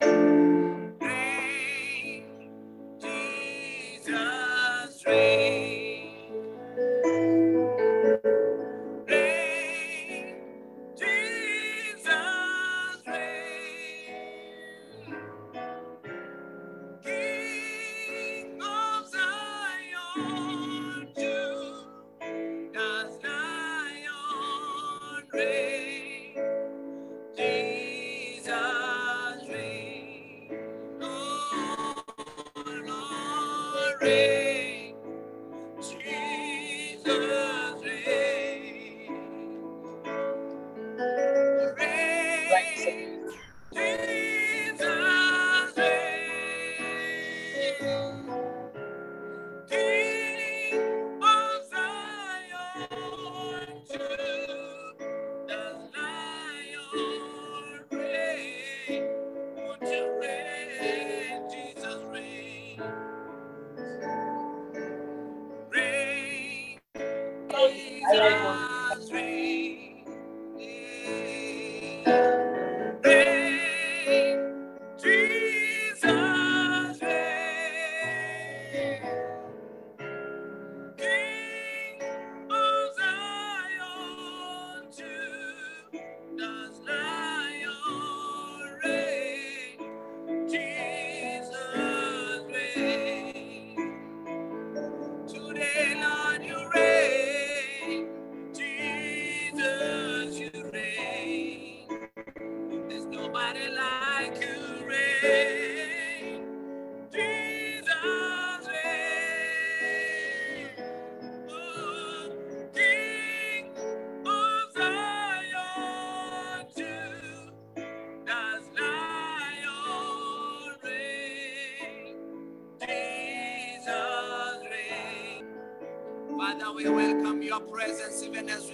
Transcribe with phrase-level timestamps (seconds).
[0.00, 0.14] Jesus,
[5.06, 5.47] rain.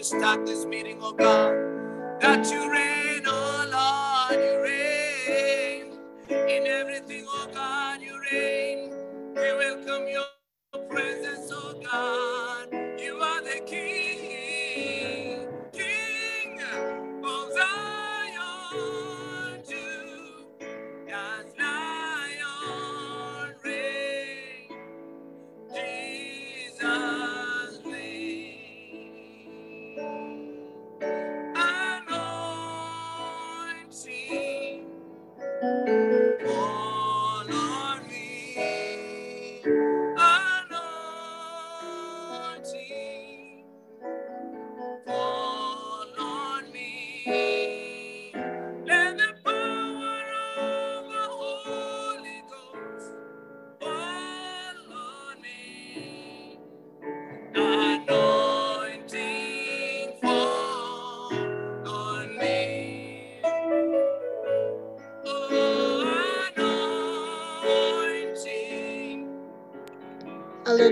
[0.05, 1.44] start this meeting, oh God.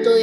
[0.03, 0.17] todo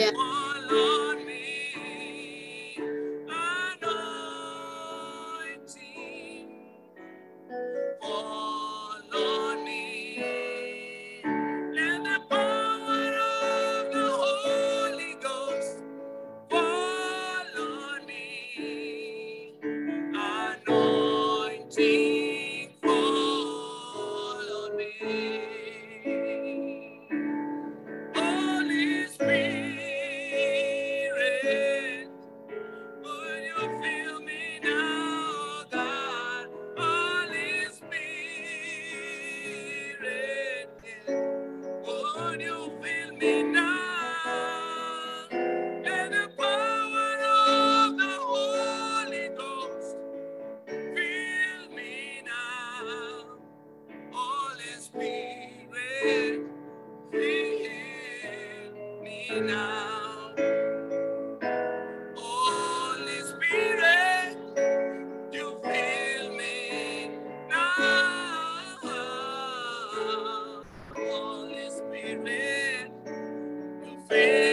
[74.10, 74.49] faith.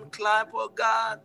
[0.00, 1.20] Won't climb, oh God,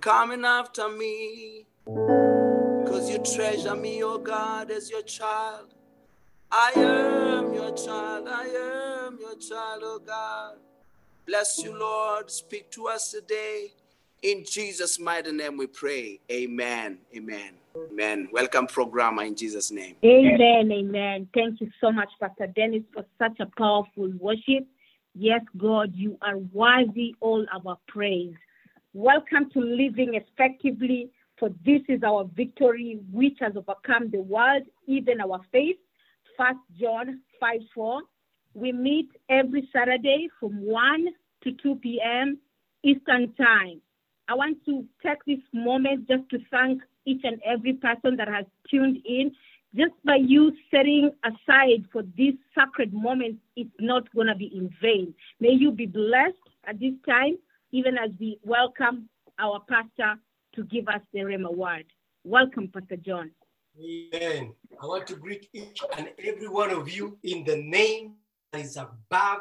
[0.00, 1.66] coming after me.
[1.86, 5.74] Cause you treasure me, oh God, as your child.
[6.50, 10.56] I am your child, I am your child, oh God.
[11.26, 12.30] Bless you, Lord.
[12.30, 13.72] Speak to us today.
[14.22, 16.20] In Jesus' mighty name we pray.
[16.30, 16.98] Amen.
[17.16, 17.54] Amen.
[17.90, 18.28] Amen.
[18.32, 19.96] Welcome, programmer, in Jesus' name.
[20.04, 21.28] Amen, amen.
[21.34, 24.66] Thank you so much, Pastor Dennis, for such a powerful worship.
[25.14, 28.34] Yes, God, you are worthy all our praise.
[28.94, 35.20] Welcome to Living Effectively, for this is our victory which has overcome the world, even
[35.20, 35.76] our faith.
[36.38, 38.00] First John 5 4.
[38.54, 41.06] We meet every Saturday from 1
[41.44, 42.38] to 2 p.m.
[42.82, 43.82] Eastern Time.
[44.28, 48.46] I want to take this moment just to thank each and every person that has
[48.70, 49.32] tuned in.
[49.74, 54.68] Just by you setting aside for this sacred moment, it's not going to be in
[54.82, 55.14] vain.
[55.40, 56.36] May you be blessed
[56.66, 57.38] at this time,
[57.70, 60.20] even as we welcome our pastor
[60.56, 61.86] to give us the Rhema word.
[62.22, 63.30] Welcome, Pastor John.
[63.82, 64.52] Amen.
[64.78, 68.16] I want to greet each and every one of you in the name
[68.52, 69.40] that is above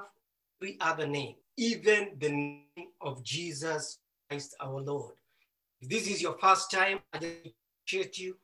[0.61, 5.15] every other name, even the name of Jesus Christ our Lord.
[5.81, 8.37] If this is your first time, I appreciate you.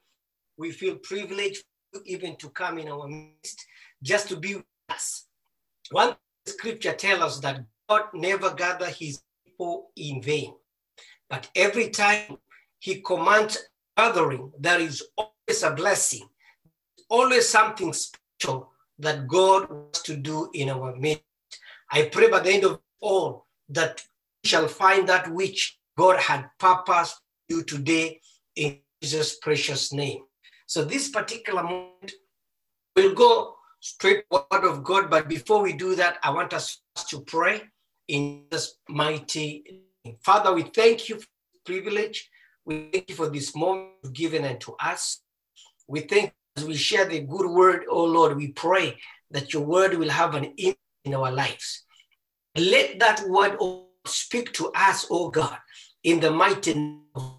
[0.58, 1.64] We feel privileged
[2.06, 3.66] even to come in our midst,
[4.02, 5.28] just to be with us.
[5.92, 10.54] One scripture tells us that God never gather his people in vain,
[11.30, 12.38] but every time
[12.80, 13.58] he commands
[13.96, 16.28] gathering, there is always a blessing,
[17.10, 21.24] always something special that God wants to do in our midst.
[21.92, 24.04] I pray by the end of all that
[24.44, 28.20] we shall find that which God had purposed you today
[28.56, 30.24] in Jesus' precious name.
[30.68, 32.12] So this particular moment,
[32.94, 35.10] we'll go straight word of God.
[35.10, 37.64] But before we do that, I want us to pray
[38.10, 39.64] in this mighty
[40.04, 40.18] name.
[40.22, 41.28] Father, we thank you for
[41.66, 42.30] privilege.
[42.66, 45.22] We thank you for this moment given unto us.
[45.88, 48.98] We thank as we share the good word, oh Lord, we pray
[49.32, 51.86] that your word will have an impact in our lives.
[52.58, 53.58] Let that word
[54.06, 55.60] speak to us, oh God,
[56.04, 57.38] in the mighty name of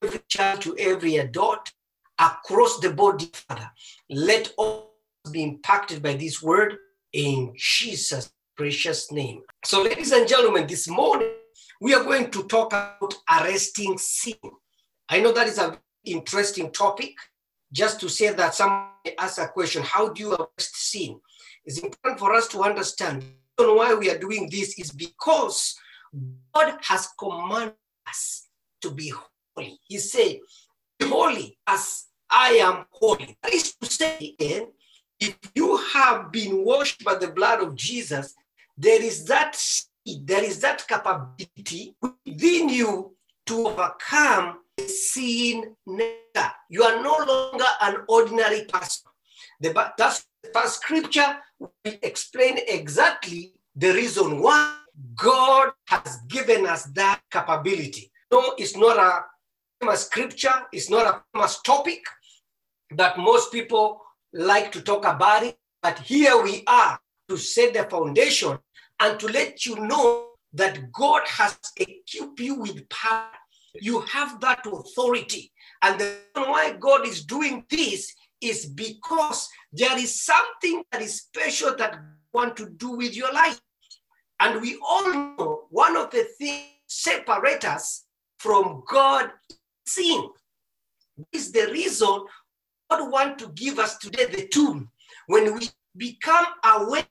[0.00, 1.72] every child to every adult
[2.18, 3.70] across the body, Father.
[4.10, 4.94] Let all
[5.30, 6.76] be impacted by this word
[7.12, 9.42] in Jesus' precious name.
[9.64, 11.32] So, ladies and gentlemen, this morning
[11.80, 14.34] we are going to talk about arresting sin.
[15.08, 17.14] I know that is an interesting topic.
[17.72, 21.20] Just to say that somebody asked a question, how do you arrest sin?
[21.64, 23.24] It's important for us to understand
[23.56, 25.74] why we are doing this is because
[26.54, 27.74] God has commanded
[28.06, 28.48] us
[28.82, 29.12] to be
[29.56, 29.78] holy.
[29.88, 30.38] He said,
[31.02, 33.36] holy as I am holy.
[33.42, 34.68] That is to say, again,
[35.20, 38.34] if you have been washed by the blood of Jesus,
[38.76, 43.14] there is that seed, there is that capability within you
[43.46, 46.50] to overcome sin nature.
[46.68, 49.10] You are no longer an ordinary person.
[49.60, 51.70] The, that's the first scripture will
[52.02, 54.76] explain exactly the reason why
[55.16, 58.10] God has given us that capability.
[58.32, 59.24] No, it's not a
[59.84, 62.02] famous scripture, it's not a famous topic
[62.96, 64.00] that most people
[64.32, 66.98] like to talk about it, but here we are
[67.28, 68.58] to set the foundation
[69.00, 73.28] and to let you know that God has equipped you with power.
[73.74, 75.52] You have that authority.
[75.82, 78.10] And the reason why God is doing this
[78.40, 81.98] is because there is something that is special that
[82.32, 83.60] want to do with your life.
[84.40, 88.06] And we all know one of the things separate us
[88.38, 89.30] from God
[89.86, 90.28] sin.
[91.32, 92.24] This is the reason
[92.90, 94.82] God want to give us today the tool
[95.26, 97.06] when we become aware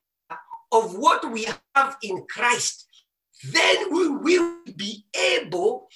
[0.71, 2.87] of what we have in Christ,
[3.51, 5.87] then we will be able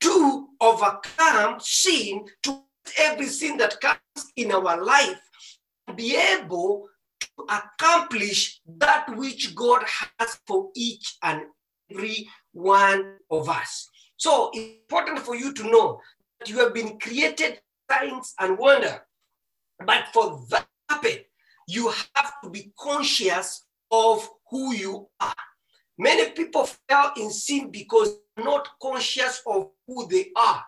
[0.00, 2.62] to overcome sin, to
[2.98, 5.20] every sin that comes in our life,
[5.96, 6.88] be able
[7.20, 9.82] to accomplish that which God
[10.18, 11.42] has for each and
[11.90, 13.88] every one of us.
[14.16, 16.00] So it's important for you to know
[16.46, 19.00] you have been created signs and wonder.
[19.84, 21.18] But for that to happen,
[21.66, 25.34] you have to be conscious of who you are.
[25.98, 30.64] Many people fell in sin because not conscious of who they are.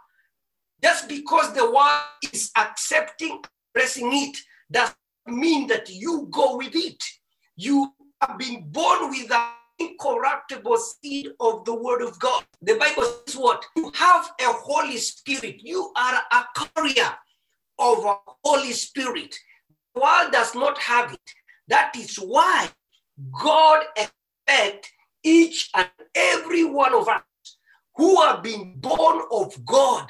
[0.83, 3.41] Just because the world is accepting,
[3.73, 4.37] pressing it,
[4.71, 4.95] does
[5.27, 7.03] mean that you go with it.
[7.57, 9.47] You have been born with the
[9.81, 12.45] incorruptible seed of the word of God.
[12.63, 13.65] The Bible says what?
[13.77, 15.63] You have a Holy Spirit.
[15.63, 17.15] You are a carrier
[17.79, 19.37] of a Holy Spirit.
[19.95, 21.35] The world does not have it.
[21.69, 22.69] That is why
[23.43, 24.91] God expects
[25.23, 27.23] each and every one of us
[27.97, 30.09] who have been born of God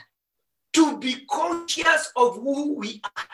[0.73, 3.25] to be conscious of who we are.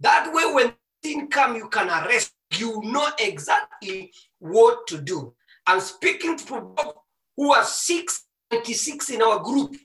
[0.00, 0.74] That way, when
[1.04, 2.32] sin come, you can arrest.
[2.54, 5.34] You know exactly what to do.
[5.66, 7.04] I'm speaking to people
[7.36, 9.76] who are 696 in our group.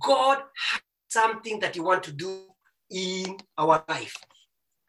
[0.00, 2.42] God has something that He want to do
[2.90, 4.16] in our life.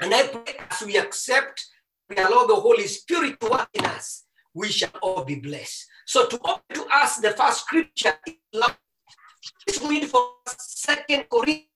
[0.02, 1.66] And I pray as we accept,
[2.10, 5.86] we allow the Holy Spirit to work in us, we shall all be blessed.
[6.06, 8.14] So to open to us the first scripture,
[8.54, 11.68] let's read for Second Corinthians.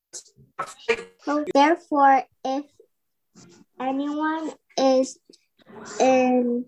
[1.23, 2.65] So therefore, if
[3.79, 5.19] anyone is
[5.99, 6.65] in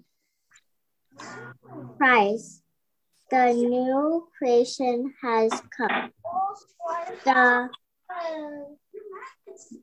[1.97, 2.61] Christ,
[3.31, 6.11] the new creation has come.
[7.23, 7.69] The,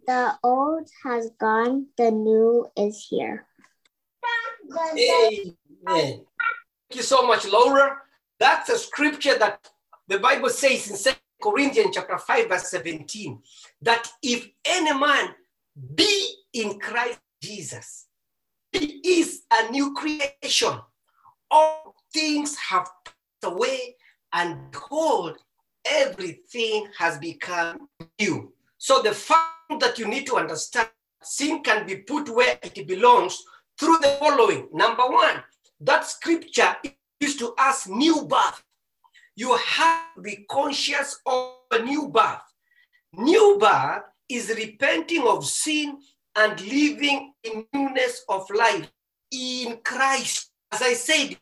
[0.06, 3.46] the old has gone, the new is here.
[4.96, 5.54] Amen.
[5.86, 6.26] Thank
[6.92, 7.98] you so much, Laura.
[8.38, 9.68] That's a scripture that
[10.08, 13.40] the Bible says in Second Corinthians chapter 5, verse 17,
[13.82, 15.34] that if any man
[15.94, 18.06] be in Christ Jesus,
[18.72, 20.78] he is a new creation.
[21.54, 23.94] All things have passed away,
[24.32, 25.37] and behold,
[25.85, 28.52] everything has become new.
[28.78, 30.88] So the fact that you need to understand
[31.23, 33.42] sin can be put where it belongs
[33.78, 34.68] through the following.
[34.73, 35.42] Number one,
[35.80, 36.75] that scripture
[37.21, 38.62] is to us new birth.
[39.37, 42.40] You have to be conscious of a new birth.
[43.12, 45.99] New birth is repenting of sin
[46.35, 48.90] and living in newness of life
[49.30, 50.50] in Christ.
[50.73, 51.37] As I said,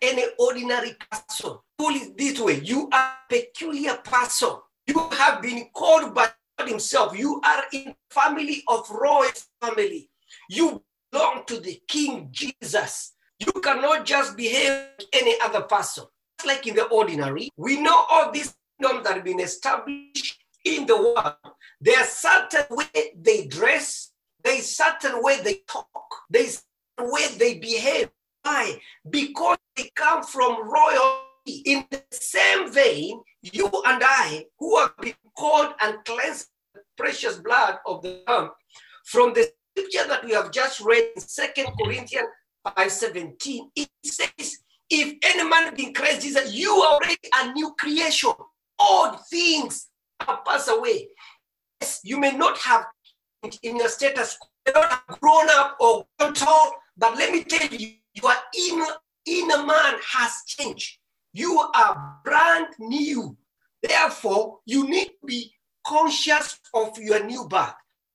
[0.00, 1.56] any ordinary person.
[1.78, 4.50] Put it this way, you are a peculiar person.
[4.86, 7.16] You have been called by God Himself.
[7.16, 10.10] You are in family of royal family.
[10.48, 13.12] You belong to the King Jesus.
[13.38, 16.04] You cannot just behave like any other person.
[16.38, 20.86] Just like in the ordinary, we know all these kingdoms that have been established in
[20.86, 21.34] the world.
[21.80, 24.12] There are certain way they dress,
[24.42, 25.86] there's certain way they talk,
[26.30, 26.62] there's
[26.96, 28.10] certain way they behave.
[28.42, 28.80] Why?
[29.08, 31.62] Because they come from royalty.
[31.64, 37.38] In the same vein, you and I, who have been called and cleansed the precious
[37.38, 38.50] blood of the Lamb,
[39.04, 42.28] from the scripture that we have just read in Second Corinthians
[42.64, 47.74] 5:17, it says, if any man be in Christ Jesus, you are already a new
[47.78, 48.30] creation.
[48.78, 49.88] All things
[50.20, 51.08] have passed away.
[51.80, 52.84] Yes, you may not have
[53.62, 57.42] in your status, you may not have grown up or grown tall, but let me
[57.42, 58.32] tell you, your
[58.68, 58.86] inner,
[59.26, 60.98] inner man has changed.
[61.32, 63.36] You are brand new.
[63.82, 65.52] Therefore, you need to be
[65.86, 67.74] conscious of your new birth.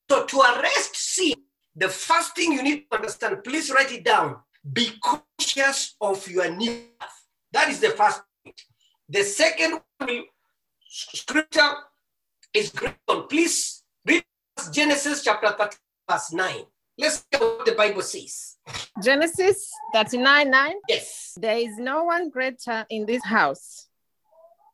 [0.09, 1.35] So, to arrest sin,
[1.75, 4.37] the first thing you need to understand, please write it down.
[4.71, 7.27] Be conscious of your new birth.
[7.51, 8.21] That is the first.
[9.09, 9.79] The second
[10.87, 11.71] scripture
[12.53, 12.95] is great.
[13.29, 14.23] Please read
[14.71, 15.77] Genesis chapter 30,
[16.09, 16.55] verse 9.
[16.97, 18.56] Let's see what the Bible says.
[19.03, 20.73] Genesis 39 9.
[20.89, 21.37] Yes.
[21.39, 23.87] There is no one greater in this house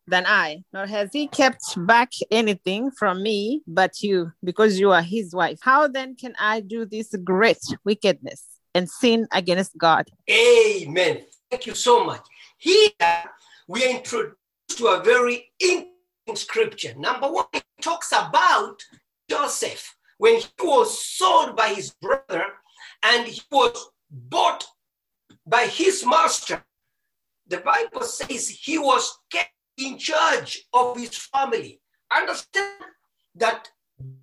[0.08, 5.01] than I, nor has he kept back anything from me but you, because you are
[5.01, 5.60] his wife.
[5.62, 10.10] How then can I do this great wickedness and sin against God?
[10.29, 11.21] Amen.
[11.49, 12.25] Thank you so much.
[12.58, 12.89] Here
[13.67, 14.38] we are introduced
[14.77, 16.93] to a very interesting scripture.
[16.97, 18.82] Number one, it talks about
[19.29, 22.45] Joseph when he was sold by his brother
[23.04, 24.66] and he was bought
[25.46, 26.63] by his master.
[27.48, 31.82] The Bible says he was kept in charge of his family.
[32.16, 32.82] Understand
[33.36, 33.70] that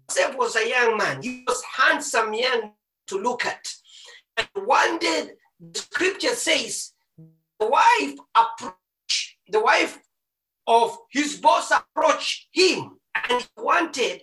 [0.09, 1.23] Joseph was a young man.
[1.23, 2.73] He was handsome young
[3.09, 3.69] to look at.
[4.37, 6.93] And one day, the scripture says,
[7.59, 9.99] the wife approached, the wife
[10.67, 14.23] of his boss approached him and wanted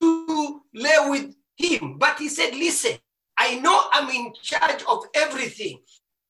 [0.00, 1.98] to lay with him.
[1.98, 2.92] But he said, listen,
[3.40, 5.78] I know I'm in charge of everything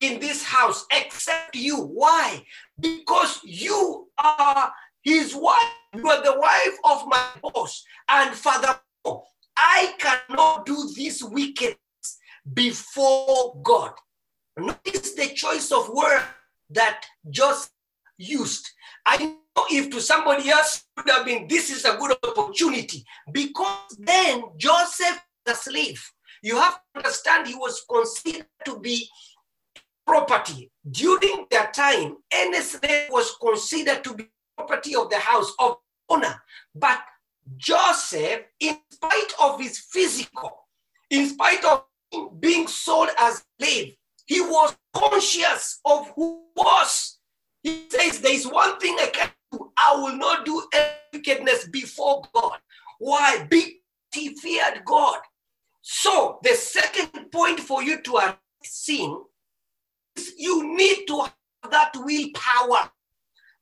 [0.01, 1.77] in this house except you.
[1.77, 2.45] Why?
[2.79, 5.73] Because you are his wife.
[5.93, 7.85] You are the wife of my boss.
[8.09, 9.25] And furthermore,
[9.57, 11.79] I cannot do this wickedness
[12.55, 13.95] before God.
[14.57, 16.23] Notice the choice of word
[16.71, 17.73] that Joseph
[18.19, 18.71] used.
[19.05, 19.17] I
[19.57, 24.45] know if to somebody else would have been, this is a good opportunity because then
[24.57, 26.01] Joseph, the slave,
[26.43, 29.09] you have to understand he was considered to be
[30.07, 30.71] property.
[30.91, 35.77] During that time, any slave was considered to be property of the house of
[36.09, 36.43] owner.
[36.75, 37.01] But
[37.57, 40.67] Joseph, in spite of his physical,
[41.11, 41.85] in spite of
[42.41, 43.95] being sold as slave,
[44.27, 47.19] he was conscious of who was.
[47.63, 49.73] He says, There is one thing I can do.
[49.77, 50.63] I will not do
[51.13, 52.59] wickedness before God.
[52.99, 53.47] Why?
[53.51, 53.73] Because
[54.13, 55.19] he feared God.
[55.83, 59.23] So, the second point for you to sin
[60.17, 62.91] is you need to have that willpower.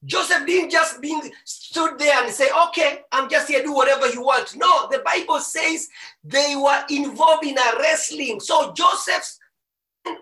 [0.05, 4.23] Joseph didn't just being stood there and say, okay, I'm just here, do whatever you
[4.23, 4.57] want.
[4.57, 5.89] No, the Bible says
[6.23, 8.39] they were involved in a wrestling.
[8.39, 9.39] So Joseph's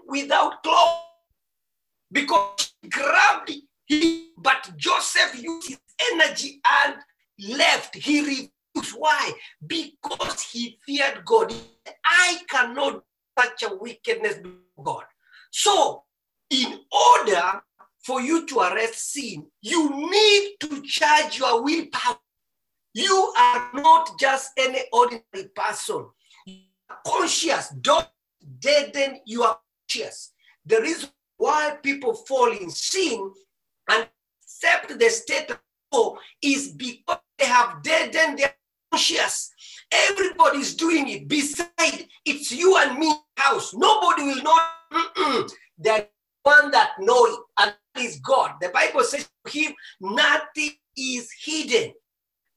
[0.06, 1.00] without clothes
[2.10, 3.52] because he grabbed
[3.86, 5.78] him, but Joseph used his
[6.12, 6.96] energy and
[7.56, 7.94] left.
[7.94, 8.50] He refused.
[8.96, 9.32] Why?
[9.66, 11.54] Because he feared God.
[12.04, 13.02] I cannot
[13.38, 14.38] such a wickedness
[14.82, 15.04] God.
[15.50, 16.04] So,
[16.50, 17.60] in order
[18.04, 22.18] for you to arrest sin, you need to charge your willpower.
[22.94, 26.06] You are not just any ordinary person.
[26.46, 27.68] You are conscious.
[27.80, 28.08] Don't
[28.60, 30.32] deaden your conscience.
[30.64, 33.32] The reason why people fall in sin
[33.90, 34.08] and
[34.42, 35.50] accept the state
[35.92, 38.54] of is because they have deadened their
[38.90, 39.50] conscience.
[39.92, 41.28] Everybody's doing it.
[41.28, 43.74] Beside, it's you and me house.
[43.74, 45.46] Nobody will know.
[45.78, 46.08] The
[46.42, 48.52] one that know it, and that is God.
[48.60, 51.92] The Bible says to him, nothing is hidden.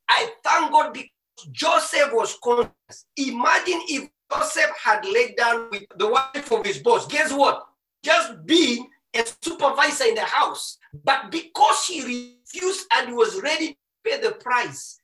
[0.09, 1.09] I thank God because
[1.51, 3.05] Joseph was conscious.
[3.17, 7.07] Imagine if Joseph had laid down with the wife of his boss.
[7.07, 7.65] Guess what?
[8.03, 10.77] Just being a supervisor in the house.
[11.03, 14.98] But because he refused and was ready to pay the price,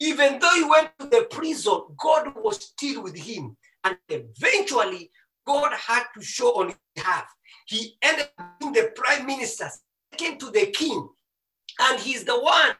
[0.00, 3.56] even though he went to the prison, God was still with him.
[3.84, 5.10] And eventually,
[5.46, 7.26] God had to show on his behalf.
[7.66, 9.68] He ended up being the prime minister,
[10.12, 11.08] second to the king.
[11.80, 12.72] And he's the one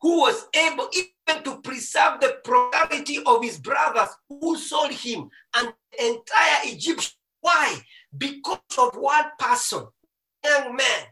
[0.00, 5.72] who was able even to preserve the property of his brothers who sold him and
[5.92, 7.12] the entire Egyptian.
[7.40, 7.78] Why?
[8.16, 9.86] Because of one person,
[10.44, 11.06] young man,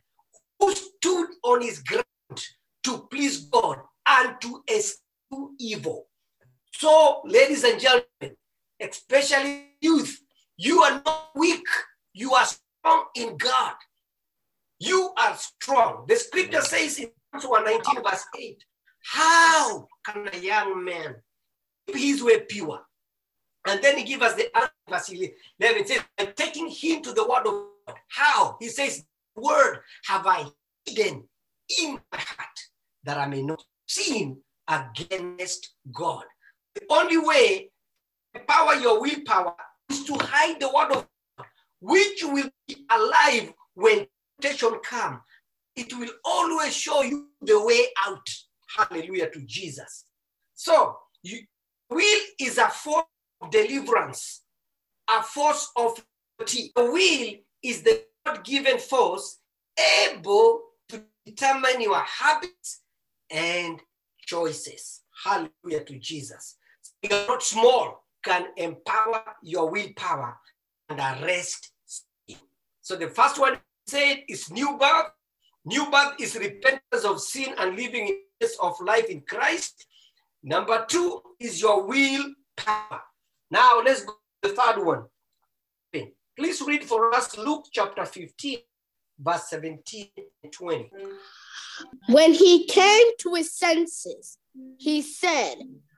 [0.59, 2.05] who stood on his ground
[2.85, 4.63] to please God and to
[5.31, 6.07] eschew evil.
[6.73, 8.37] So, ladies and gentlemen,
[8.81, 10.21] especially youth,
[10.57, 11.67] you are not weak,
[12.13, 13.75] you are strong in God.
[14.79, 16.05] You are strong.
[16.09, 18.65] The scripture says in Psalms 119, verse 8,
[19.05, 21.17] How can a young man
[21.87, 22.81] keep his way pure?
[23.67, 25.13] And then he gives us the answer, verse
[25.59, 25.87] 11.
[25.87, 27.97] Says, I'm taking him to the word of God.
[28.09, 28.57] How?
[28.59, 29.05] He says,
[29.37, 30.47] Word have I
[30.87, 31.29] hidden
[31.79, 32.59] in my heart
[33.05, 36.25] that I may not sin against God.
[36.75, 37.71] The only way
[38.35, 39.55] to empower your willpower
[39.91, 41.47] is to hide the word of God,
[41.81, 44.07] which will be alive when
[44.41, 45.21] temptation comes.
[45.77, 48.27] It will always show you the way out.
[48.77, 50.05] Hallelujah to Jesus.
[50.55, 51.41] So, you,
[51.89, 53.05] will is a force
[53.41, 54.43] of deliverance,
[55.09, 56.05] a force of
[56.39, 56.73] liberty.
[56.77, 59.39] The will is the God-given force
[60.07, 62.83] able to determine your habits
[63.31, 63.81] and
[64.31, 65.03] choices.
[65.25, 66.57] Hallelujah to Jesus.
[67.03, 70.37] You're not small, can empower your willpower
[70.89, 72.37] and arrest sin.
[72.81, 75.11] So the first one said is new birth.
[75.65, 79.87] New birth is repentance of sin and living in place of life in Christ.
[80.43, 83.03] Number two is your willpower.
[83.51, 85.05] Now let's go to the third one.
[86.41, 88.59] Please read for us Luke chapter 15,
[89.19, 90.09] verse 17
[90.43, 90.85] and 20.
[90.85, 91.13] Mm.
[92.09, 94.39] When he came to his senses,
[94.79, 95.57] he said,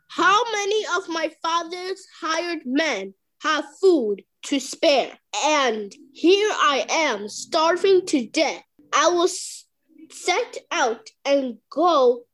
[0.08, 5.18] How many of my father's hired men have food to spare?
[5.44, 8.62] And here I am starving to death.
[8.92, 12.24] I will set out and go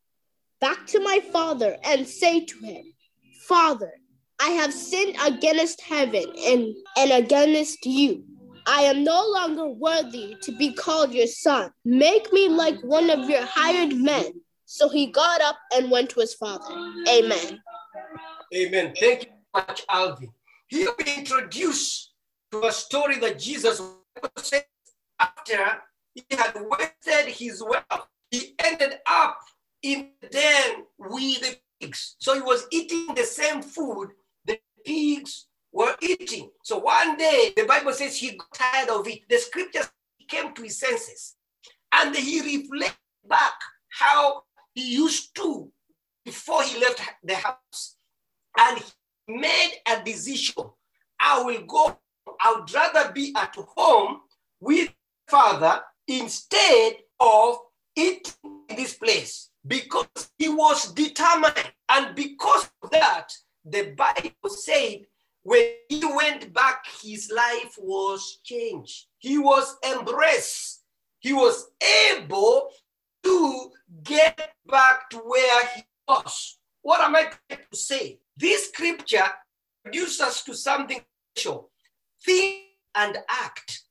[0.60, 2.82] back to my father and say to him,
[3.46, 3.92] Father,
[4.40, 8.24] I have sinned against heaven and, and against you.
[8.70, 11.72] I am no longer worthy to be called your son.
[11.86, 14.42] Make me like one of your hired men.
[14.66, 16.74] So he got up and went to his father.
[17.08, 17.62] Amen.
[18.54, 18.92] Amen.
[19.00, 20.28] Thank you much, Alvin.
[20.68, 22.12] Here we introduced
[22.52, 23.80] to a story that Jesus
[24.36, 24.66] said
[25.18, 25.80] after
[26.14, 29.38] he had wasted his wealth, he ended up
[29.82, 32.16] in the den with the pigs.
[32.18, 34.10] So he was eating the same food
[34.44, 35.46] the pigs
[35.78, 36.50] were eating.
[36.64, 39.20] So one day, the Bible says he got tired of it.
[39.28, 39.84] The scripture
[40.16, 41.36] he came to his senses
[41.92, 43.54] and he reflected back
[43.90, 44.42] how
[44.74, 45.70] he used to
[46.24, 47.96] before he left the house.
[48.58, 48.84] And he
[49.28, 50.64] made a decision.
[51.20, 51.96] I will go,
[52.40, 54.22] I would rather be at home
[54.60, 54.92] with
[55.28, 57.58] father instead of
[57.94, 58.32] eating
[58.68, 61.72] in this place because he was determined.
[61.88, 63.28] And because of that,
[63.64, 65.02] the Bible said
[65.48, 69.06] when he went back, his life was changed.
[69.16, 70.82] He was embraced.
[71.20, 71.70] He was
[72.10, 72.68] able
[73.22, 73.70] to
[74.02, 76.58] get back to where he was.
[76.82, 78.18] What am I trying to say?
[78.36, 79.24] This scripture
[79.86, 81.00] introduces us to something
[81.34, 81.70] special.
[82.22, 83.84] Think and act.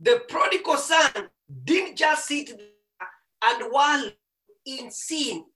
[0.00, 1.30] The prodigal son
[1.64, 3.08] didn't just sit there
[3.44, 4.10] and wallow
[4.66, 5.46] in sin,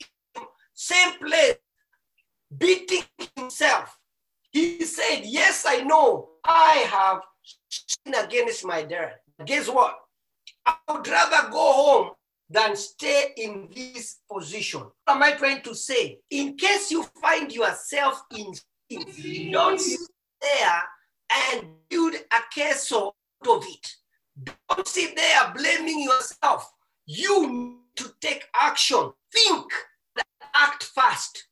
[0.73, 1.57] same place,
[2.57, 3.05] beating
[3.37, 3.99] himself.
[4.53, 7.23] He said, Yes, I know I have
[7.69, 9.15] sinned against my dad.
[9.45, 9.99] Guess what?
[10.67, 12.11] I would rather go home
[12.49, 14.83] than stay in this position.
[14.83, 16.19] What am I trying to say?
[16.31, 18.53] In case you find yourself in
[18.91, 20.01] sin, don't sit
[20.41, 20.83] there
[21.55, 23.15] and build a case out
[23.49, 23.93] of it.
[24.69, 26.71] Don't sit there blaming yourself.
[27.07, 29.13] You need to take action.
[29.33, 29.73] Think,
[30.55, 31.49] act fast.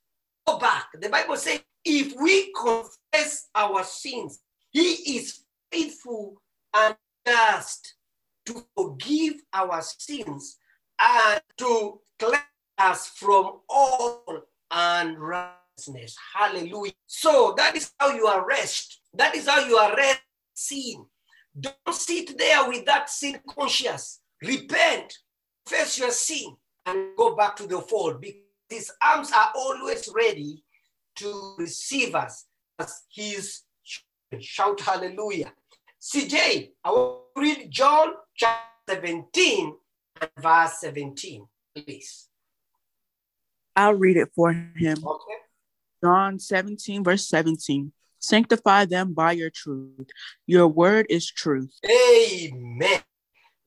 [0.47, 0.87] Go back.
[0.99, 4.39] The Bible says, if we confess our sins,
[4.71, 6.41] He is faithful
[6.73, 7.95] and just
[8.45, 10.57] to forgive our sins
[10.99, 12.43] and to cleanse
[12.77, 14.23] us from all
[14.71, 16.15] unrighteousness.
[16.33, 16.93] Hallelujah.
[17.07, 19.01] So that is how you arrest.
[19.13, 20.21] That is how you arrest
[20.53, 21.05] sin.
[21.59, 24.21] Don't sit there with that sin conscious.
[24.41, 25.13] Repent,
[25.67, 30.63] face your sin, and go back to the fold because his arms are always ready
[31.17, 32.45] to receive us
[32.79, 34.41] as his children.
[34.41, 35.53] Shout hallelujah.
[36.01, 39.75] CJ, I will read John chapter 17
[40.21, 42.27] and verse 17, please.
[43.75, 44.97] I'll read it for him.
[45.05, 45.33] Okay.
[46.03, 47.91] John 17, verse 17.
[48.19, 50.09] Sanctify them by your truth.
[50.45, 51.73] Your word is truth.
[51.85, 53.01] Amen.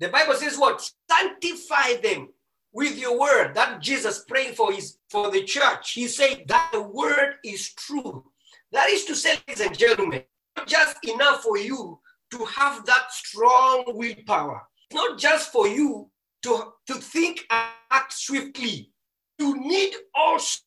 [0.00, 0.88] The Bible says what?
[1.10, 2.28] Sanctify them
[2.74, 5.92] with your word that Jesus praying for his for the church.
[5.92, 8.24] He said that the word is true.
[8.72, 10.24] That is to say, ladies and gentlemen,
[10.56, 12.00] not just enough for you
[12.32, 14.62] to have that strong willpower.
[14.90, 16.10] It's not just for you
[16.42, 18.90] to, to think and act swiftly.
[19.38, 20.60] You need also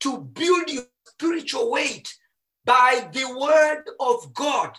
[0.00, 2.14] to build your spiritual weight
[2.66, 4.76] by the word of God.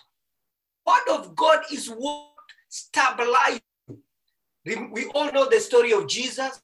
[0.86, 2.28] Word of God is what
[2.70, 3.60] stabilizes.
[4.64, 6.60] We all know the story of Jesus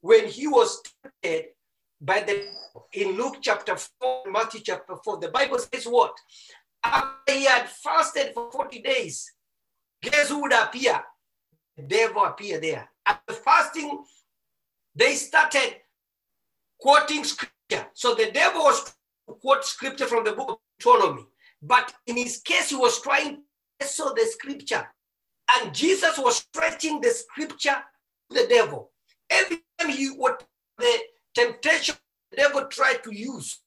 [0.00, 1.50] when he was tempted
[2.00, 2.48] by the
[2.92, 5.20] in Luke chapter 4, Matthew chapter 4.
[5.20, 6.14] The Bible says what?
[6.84, 9.32] After he had fasted for 40 days,
[10.02, 11.00] guess who would appear?
[11.76, 12.88] The devil appeared there.
[13.04, 14.04] After fasting,
[14.94, 15.76] they started
[16.78, 17.86] quoting scripture.
[17.94, 18.94] So the devil was
[19.26, 21.26] quote scripture from the book of Deuteronomy.
[21.62, 23.42] But in his case, he was trying
[23.80, 24.86] to saw the scripture.
[25.54, 27.76] And Jesus was stretching the scripture
[28.30, 28.92] to the devil.
[29.30, 30.44] Every time he what
[30.78, 30.98] the
[31.34, 31.94] temptation
[32.30, 33.60] the devil tried to use,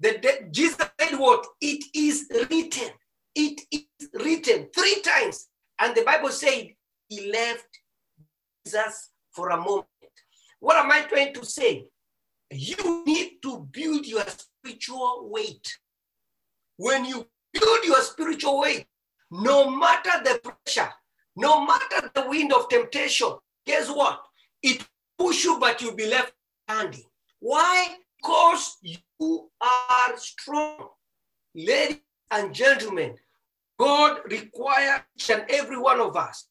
[0.00, 1.46] the de- Jesus said what?
[1.60, 2.90] It is written.
[3.34, 5.48] It is written three times.
[5.78, 6.68] And the Bible said
[7.08, 7.66] he left
[8.64, 9.86] Jesus for a moment.
[10.60, 11.86] What am I trying to say?
[12.50, 15.78] You need to build your spiritual weight.
[16.76, 18.86] When you build your spiritual weight,
[19.30, 20.92] no matter the pressure,
[21.36, 23.32] no matter the wind of temptation,
[23.66, 24.22] guess what?
[24.62, 24.86] It
[25.18, 26.32] push you, but you'll be left
[26.68, 27.04] standing.
[27.40, 27.96] Why?
[28.16, 30.88] Because you are strong.
[31.54, 33.16] Ladies and gentlemen,
[33.78, 36.48] God requires each and every one of us,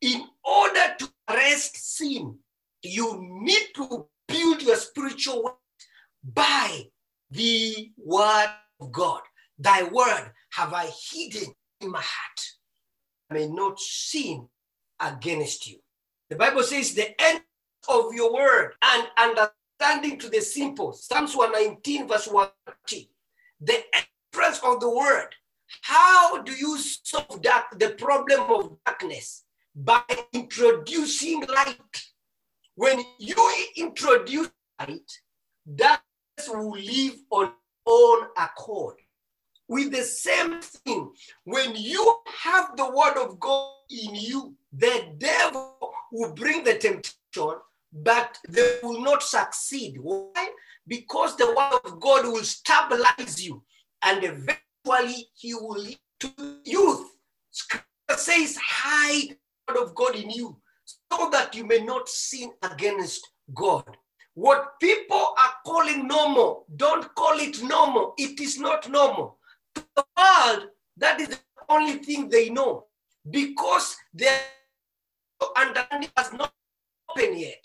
[0.00, 2.36] in order to arrest sin,
[2.82, 5.54] you need to build your spiritual weight
[6.34, 6.82] by
[7.30, 9.20] the word of God.
[9.58, 12.40] Thy word have I hidden in my heart.
[13.30, 14.48] May not sin
[15.00, 15.78] against you.
[16.30, 17.42] The Bible says the end
[17.88, 20.92] of your word and understanding to the simple.
[20.92, 23.10] Psalms 119, verse 130.
[23.60, 25.28] The entrance of the word.
[25.82, 29.44] How do you solve that the problem of darkness?
[29.74, 32.04] By introducing light.
[32.76, 35.10] When you introduce light,
[35.74, 37.52] darkness will live on
[37.86, 38.96] own accord.
[39.68, 41.10] With the same thing,
[41.44, 45.76] when you have the word of God in you, the devil
[46.12, 47.60] will bring the temptation,
[47.92, 49.96] but they will not succeed.
[50.00, 50.48] Why?
[50.86, 53.62] Because the word of God will stabilize you,
[54.02, 56.30] and eventually he will lead to
[56.64, 57.08] youth.
[57.50, 60.60] Scripture says, hide the word of God in you,
[61.10, 63.96] so that you may not sin against God.
[64.34, 68.14] What people are calling normal, don't call it normal.
[68.18, 69.38] It is not normal.
[69.74, 72.86] The world, that is the only thing they know
[73.30, 74.40] because their
[75.56, 76.52] understanding has not
[77.10, 77.64] opened yet.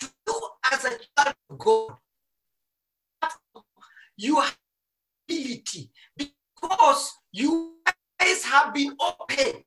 [0.00, 1.96] To you as a child of God,
[4.16, 4.56] you have
[5.28, 7.74] ability because you
[8.20, 9.64] eyes have been open.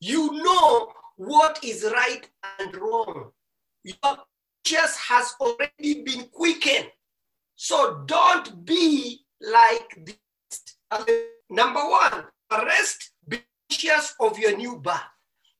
[0.00, 3.30] You know what is right and wrong.
[3.84, 6.90] Your conscience has already been quickened.
[7.56, 10.16] So don't be like this.
[11.48, 15.00] Number one, rest, be conscious of your new birth.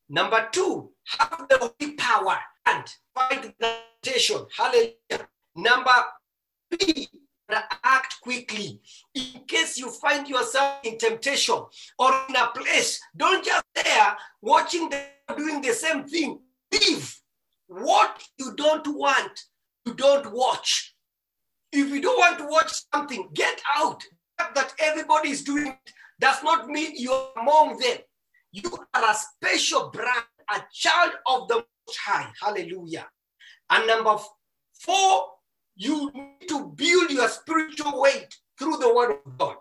[0.08, 3.54] Number two, have the willpower and fight the
[4.02, 4.44] temptation.
[4.56, 5.28] Hallelujah.
[5.56, 5.94] Number
[6.70, 7.08] three,
[7.84, 8.80] act quickly.
[9.14, 11.62] In case you find yourself in temptation
[11.98, 16.40] or in a place, don't just there watching them doing the same thing.
[16.72, 17.18] Leave.
[17.68, 19.40] What you don't want,
[19.86, 20.94] you don't watch.
[21.72, 24.02] If you don't want to watch something, get out.
[24.38, 27.98] That everybody is doing it does not mean you're among them.
[28.52, 32.30] You are a special brand, a child of the Most High.
[32.40, 33.08] Hallelujah.
[33.70, 34.16] And number
[34.74, 35.26] four,
[35.74, 39.56] you need to build your spiritual weight through the word of God.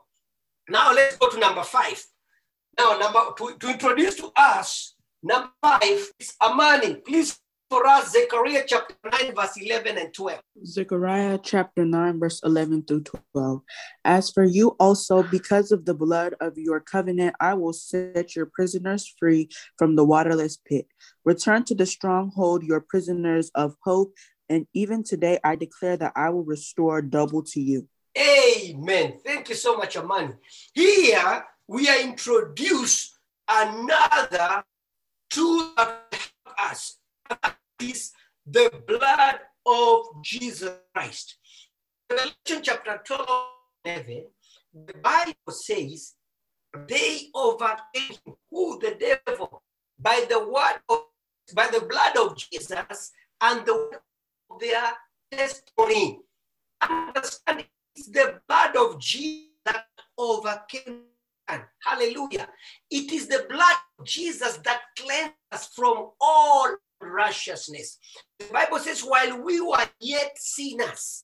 [0.69, 2.03] Now let's go to number five.
[2.77, 6.95] Now, number to, to introduce to us, number five is Amani.
[6.95, 7.39] Please
[7.71, 10.41] for us, Zechariah chapter 9, verse 11 and 12.
[10.65, 13.61] Zechariah chapter 9, verse 11 through 12.
[14.03, 18.47] As for you also, because of the blood of your covenant, I will set your
[18.47, 20.85] prisoners free from the waterless pit.
[21.23, 24.15] Return to the stronghold, your prisoners of hope.
[24.49, 27.87] And even today, I declare that I will restore double to you.
[28.17, 29.13] Amen.
[29.25, 30.33] Thank you so much, Amani.
[30.73, 34.65] Here, we are introduced another
[35.29, 36.31] tool that
[36.61, 36.97] us.
[37.81, 38.11] Is
[38.45, 41.37] the blood of Jesus Christ.
[42.09, 43.27] Revelation chapter 12,
[43.85, 44.25] 11,
[44.85, 46.13] the Bible says,
[46.87, 48.17] they overcame
[48.49, 49.63] who the devil
[49.99, 51.05] by the word of
[51.53, 53.99] by the blood of Jesus and the word
[54.49, 54.93] of their
[55.31, 56.19] testimony.
[56.81, 57.65] Understand
[57.95, 59.85] it's the blood of Jesus that
[60.17, 61.01] overcame.
[61.83, 62.47] Hallelujah.
[62.89, 67.97] It is the blood of Jesus that cleanses us from all righteousness.
[68.39, 71.23] The Bible says, while we were yet sinners,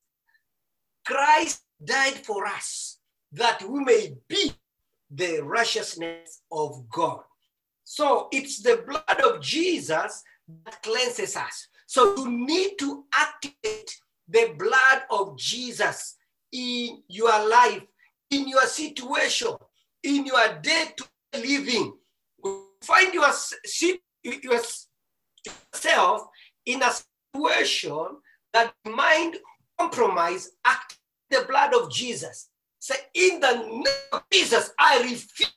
[1.06, 3.00] Christ died for us
[3.32, 4.54] that we may be
[5.10, 7.22] the righteousness of God.
[7.84, 10.24] So it's the blood of Jesus
[10.66, 11.68] that cleanses us.
[11.86, 16.16] So you need to activate the blood of Jesus
[16.52, 17.84] in your life,
[18.32, 19.54] in your situation,
[20.04, 21.94] in your day-to-day living.
[22.82, 23.32] Find your,
[25.73, 26.27] yourself
[26.65, 26.91] in a
[27.33, 28.07] situation
[28.53, 29.38] that mind
[29.79, 30.97] compromise act
[31.29, 32.49] the blood of Jesus.
[32.79, 35.53] Say, in the name of Jesus, I refuse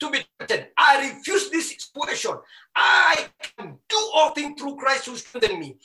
[0.00, 0.68] to be tempted.
[0.76, 2.32] I refuse this situation.
[2.74, 5.76] I can do all things through Christ who strengthens me.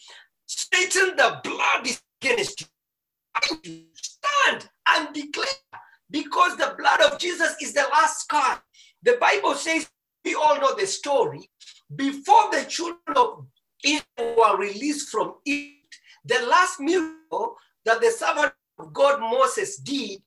[0.45, 2.67] Satan, the blood is against you.
[3.93, 5.45] Stand and declare
[6.09, 8.59] because the blood of Jesus is the last card.
[9.03, 9.89] The Bible says,
[10.25, 11.49] we all know the story.
[11.95, 13.47] Before the children of
[13.83, 20.19] Israel were released from Egypt, the last miracle that the servant of God Moses did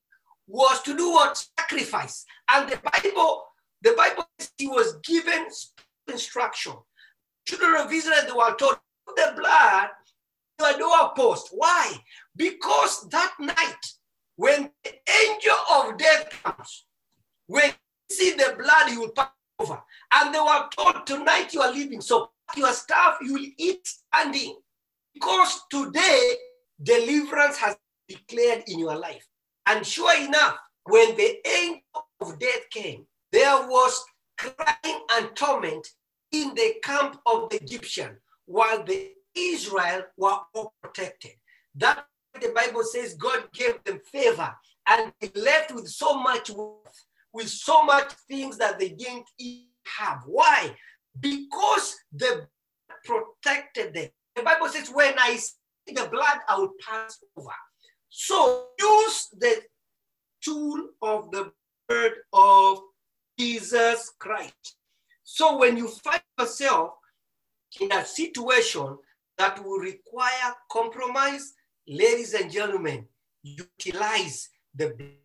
[0.46, 1.46] was to do what?
[1.58, 2.24] Sacrifice.
[2.50, 3.44] And the Bible,
[3.82, 5.46] the Bible he was given
[6.08, 6.72] instruction.
[7.46, 8.78] Children of Israel, they were told,
[9.16, 9.90] the blood
[10.60, 11.48] your doorpost.
[11.52, 11.96] Why?
[12.36, 13.86] Because that night,
[14.36, 14.92] when the
[15.24, 16.86] angel of death comes,
[17.46, 19.28] when you see the blood, you will pass
[19.60, 19.80] over.
[20.12, 22.00] And they were told, tonight you are leaving.
[22.00, 24.56] So your stuff you will eat standing.
[25.14, 26.34] Because today,
[26.82, 27.76] deliverance has
[28.08, 29.26] declared in your life.
[29.66, 31.82] And sure enough, when the angel
[32.20, 34.02] of death came, there was
[34.38, 35.86] crying and torment
[36.32, 41.32] in the camp of the Egyptian, while the Israel were all protected.
[41.76, 42.06] That
[42.40, 44.54] the Bible says God gave them favor
[44.88, 46.50] and they left with so much
[47.40, 49.26] with so much things that they didn't
[49.98, 50.22] have.
[50.26, 50.76] Why?
[51.18, 52.46] Because the
[53.05, 54.09] protected them.
[54.37, 57.48] The Bible says, when I see the blood, I will pass over.
[58.11, 59.62] So use the
[60.42, 61.50] tool of the
[61.88, 62.81] word of
[63.38, 64.76] Jesus Christ.
[65.24, 66.90] So when you find yourself
[67.81, 68.98] in a situation
[69.38, 71.55] that will require compromise,
[71.88, 73.07] ladies and gentlemen,
[73.42, 75.19] utilize the blood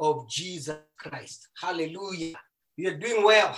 [0.00, 1.48] of Jesus Christ.
[1.60, 2.34] Hallelujah.
[2.76, 3.56] You are doing well.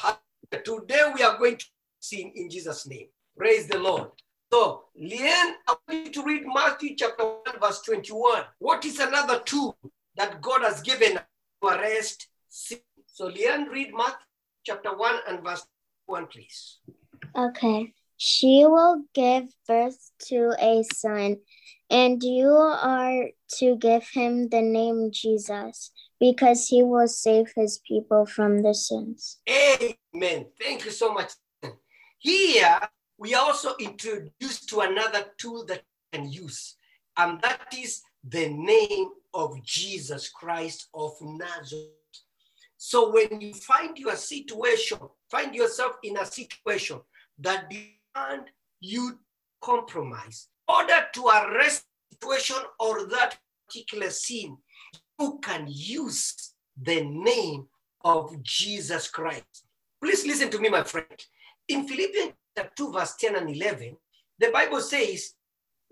[0.51, 1.67] Today we are going to
[2.01, 3.07] sing in Jesus' name.
[3.39, 4.09] Praise the Lord.
[4.53, 8.43] So, Leanne, I want you to read Matthew chapter 1, verse 21.
[8.59, 9.79] What is another tool
[10.17, 12.81] that God has given to arrest sin?
[13.07, 14.27] So, Leanne, read Matthew
[14.65, 15.65] chapter 1 and verse
[16.07, 16.81] 1, please.
[17.35, 17.95] Okay.
[18.19, 21.39] She will give birth to a son,
[21.89, 25.91] and you are to give him the name Jesus,
[26.23, 29.41] because he will save his people from their sins.
[29.51, 30.47] Amen.
[30.63, 31.33] Thank you so much.
[32.21, 32.79] Here,
[33.19, 36.77] we also introduced to another tool that we can use,
[37.17, 41.91] and that is the name of Jesus Christ of Nazareth.
[42.77, 47.01] So when you find your situation, find yourself in a situation
[47.41, 48.45] that demand
[48.79, 49.19] you
[49.61, 54.57] compromise, order to arrest situation or that particular sin,
[55.23, 57.67] you can use the name
[58.05, 59.67] of Jesus Christ.
[60.03, 61.07] Please listen to me, my friend.
[61.69, 63.97] In Philippians chapter 2, verse 10 and 11,
[64.41, 65.35] the Bible says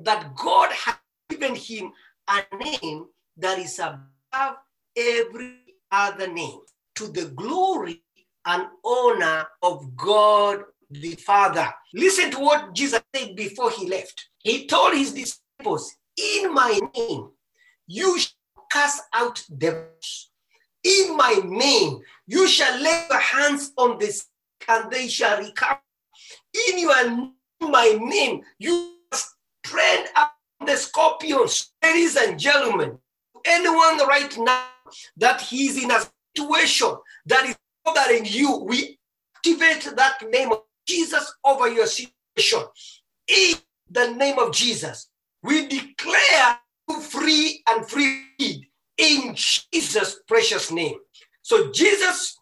[0.01, 0.97] that God has
[1.29, 1.93] given him
[2.27, 3.07] a name
[3.37, 4.57] that is above
[4.97, 5.59] every
[5.93, 6.59] other name
[6.97, 8.03] to the glory
[8.47, 11.69] and honor of God the Father.
[11.95, 14.29] Listen to what Jesus said before he left.
[14.39, 17.29] He told his disciples, In my name,
[17.87, 18.40] you shall
[18.71, 20.31] cast out devils.
[20.83, 24.27] In my name, you shall lay your hands on sick
[24.69, 25.81] and they shall recover.
[26.69, 28.95] In your my name, you
[29.63, 31.73] tread up the scorpions.
[31.83, 32.99] Ladies and gentlemen,
[33.45, 34.65] anyone right now
[35.17, 36.01] that he's in a
[36.37, 36.95] situation
[37.27, 38.99] that is bothering you, we
[39.37, 42.61] activate that name of Jesus over your situation.
[43.29, 43.55] In
[43.91, 45.09] the name of Jesus,
[45.43, 46.59] we declare
[47.01, 48.67] free and freed
[48.99, 50.97] in Jesus' precious name.
[51.43, 52.39] So Jesus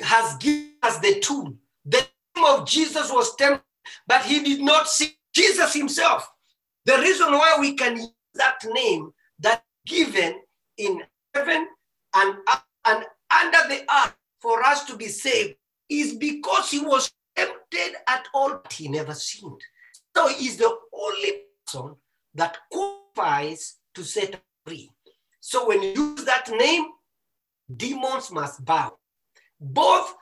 [0.00, 1.54] has given us the tool.
[1.84, 2.06] The
[2.36, 3.62] name of Jesus was tempted,
[4.06, 6.28] but he did not see Jesus himself.
[6.84, 10.40] The reason why we can use that name that given
[10.76, 11.02] in
[11.34, 11.68] heaven
[12.14, 12.34] and,
[12.86, 13.04] and
[13.42, 15.56] under the earth for us to be saved
[15.88, 19.60] is because he was tempted at all, he never sinned.
[20.16, 21.96] So he's the only person
[22.34, 22.58] that
[23.14, 24.90] qualifies to set free.
[25.40, 26.86] So when you use that name,
[27.74, 28.96] demons must bow.
[29.60, 30.14] Both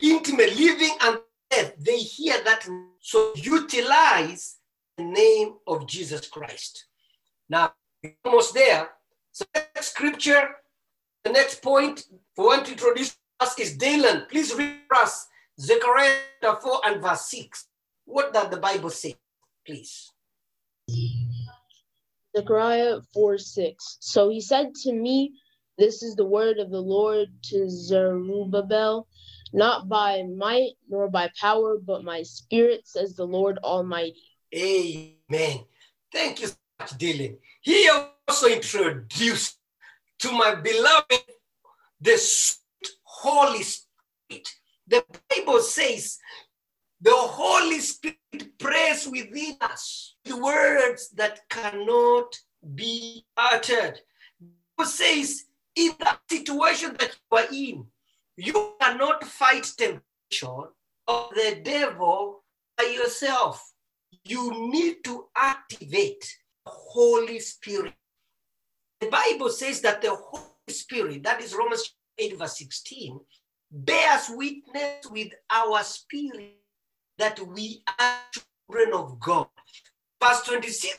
[0.00, 1.18] intimate living and
[1.50, 2.66] death, they hear that.
[3.00, 4.56] So utilize
[4.96, 6.86] the name of Jesus Christ.
[7.48, 7.72] Now,
[8.24, 8.90] almost there.
[9.32, 10.48] So next scripture,
[11.24, 14.28] the next point for one to introduce us is Dylan.
[14.28, 15.26] Please read for us
[15.60, 17.66] Zechariah 4 and verse 6.
[18.04, 19.16] What does the Bible say,
[19.66, 20.12] please?
[22.36, 23.98] Zechariah 4 6.
[24.00, 25.32] So he said to me,
[25.76, 29.06] This is the word of the Lord to Zerubbabel,
[29.52, 34.22] not by might nor by power, but my spirit, says the Lord Almighty.
[34.54, 35.64] Amen.
[36.12, 37.38] Thank you so much, Dylan.
[37.60, 37.90] He
[38.28, 39.58] also introduced
[40.20, 41.22] to my beloved
[42.00, 42.20] the
[43.02, 44.48] Holy Spirit.
[44.86, 46.18] The Bible says
[47.00, 52.36] the Holy Spirit prays within us the words that cannot
[52.74, 54.00] be uttered.
[54.78, 55.44] It says,
[55.76, 57.86] in that situation that you are in,
[58.36, 60.64] you cannot fight temptation
[61.06, 62.42] of the devil
[62.76, 63.72] by yourself.
[64.24, 67.94] You need to activate the Holy Spirit.
[69.00, 73.20] The Bible says that the Holy Spirit, that is Romans 8, verse 16,
[73.70, 76.57] bears witness with our spirit
[77.18, 79.48] that we are children of God.
[80.22, 80.98] Verse 26,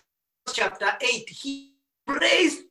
[0.54, 1.74] chapter 8, he
[2.06, 2.64] praised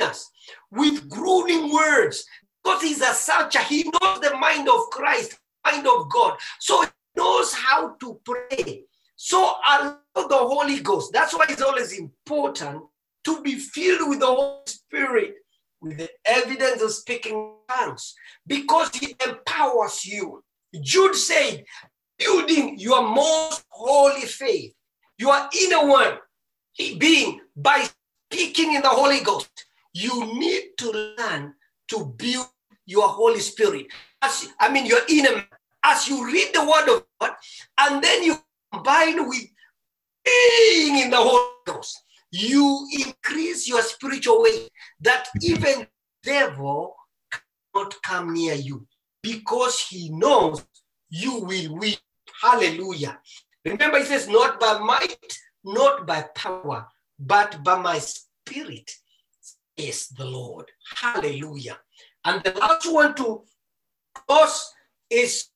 [0.00, 0.30] us
[0.70, 2.24] with groaning words
[2.62, 3.60] because he's a searcher.
[3.60, 6.38] He knows the mind of Christ, mind of God.
[6.60, 8.84] So he knows how to pray.
[9.16, 11.12] So allow the Holy Ghost.
[11.12, 12.82] That's why it's always important
[13.24, 15.34] to be filled with the Holy Spirit,
[15.80, 18.14] with the evidence of speaking tongues,
[18.46, 20.42] because he empowers you.
[20.80, 21.64] Jude said,
[22.24, 24.72] building your most holy faith,
[25.18, 26.18] your inner one,
[26.98, 27.86] being by
[28.30, 29.66] speaking in the Holy Ghost.
[29.92, 31.54] You need to learn
[31.88, 32.46] to build
[32.86, 33.86] your Holy Spirit.
[34.20, 35.46] As, I mean, your inner man.
[35.84, 37.32] As you read the Word of God,
[37.78, 38.36] and then you
[38.72, 39.48] combine with
[40.24, 42.00] being in the Holy Ghost,
[42.30, 44.70] you increase your spiritual weight
[45.00, 45.52] that mm-hmm.
[45.52, 45.86] even
[46.22, 46.94] devil
[47.74, 48.86] cannot come near you
[49.22, 50.64] because he knows
[51.10, 51.94] you will win.
[52.42, 53.20] Hallelujah.
[53.64, 56.88] Remember, he says, not by might, not by power,
[57.18, 58.90] but by my spirit,
[59.76, 60.66] is the Lord.
[60.96, 61.78] Hallelujah.
[62.24, 63.44] And the last one to
[64.14, 64.72] close
[65.08, 65.48] is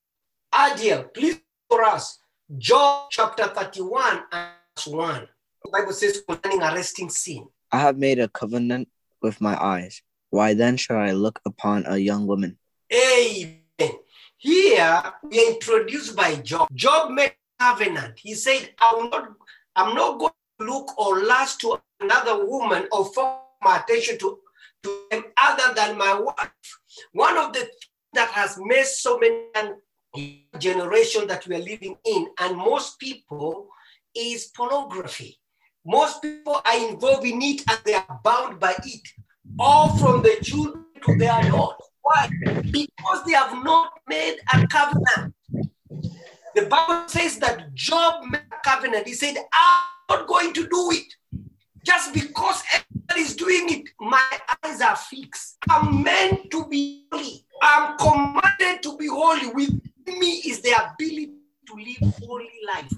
[0.54, 1.12] Adiel.
[1.12, 2.18] Please for us.
[2.56, 4.52] Job chapter 31 and
[4.86, 5.28] 1.
[5.64, 7.46] The Bible says concerning arresting sin.
[7.72, 8.88] I have made a covenant
[9.20, 10.02] with my eyes.
[10.30, 12.58] Why then should I look upon a young woman?
[12.92, 13.65] Amen.
[14.46, 16.68] Here we are introduced by Job.
[16.72, 18.16] Job made covenant.
[18.16, 19.32] He said, I'm not,
[19.74, 24.38] I'm not going to look or lust to another woman or focus my attention to,
[24.84, 26.78] to other than my wife.
[27.10, 32.28] One of the things that has made so many generation that we are living in,
[32.38, 33.66] and most people,
[34.14, 35.40] is pornography.
[35.84, 39.08] Most people are involved in it and they are bound by it,
[39.58, 41.88] all from the children to the adults.
[42.06, 42.30] Why?
[42.70, 45.34] Because they have not made a covenant.
[46.54, 49.08] The Bible says that Job made a covenant.
[49.08, 51.12] He said, I'm not going to do it.
[51.84, 54.24] Just because everybody is doing it, my
[54.62, 55.56] eyes are fixed.
[55.68, 57.44] I'm meant to be holy.
[57.60, 59.48] I'm commanded to be holy.
[59.48, 59.72] With
[60.06, 61.32] me is the ability
[61.66, 62.92] to live holy life.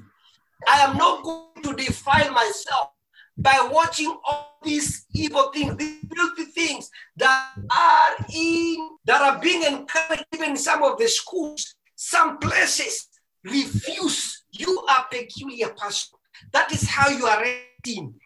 [0.68, 2.90] I am not going to defile myself
[3.38, 9.62] by watching all these evil things, these filthy things that are in that are being
[9.62, 13.08] encouraged even some of the schools, some places
[13.44, 14.44] refuse.
[14.50, 16.18] You are peculiar person.
[16.52, 17.64] That is how you are raised.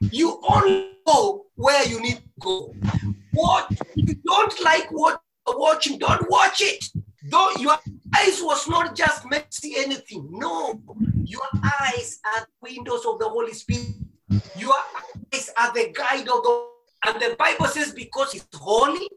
[0.00, 2.74] You only go where you need to go.
[3.32, 6.84] What you don't like what you're watching, don't watch it.
[7.30, 7.78] Though your
[8.16, 10.26] eyes was not just meant to see anything.
[10.30, 10.80] No,
[11.24, 11.46] your
[11.80, 14.01] eyes are windows of the Holy Spirit.
[15.34, 16.66] Eyes are the guide of the
[17.04, 19.08] and the Bible says because he's holy,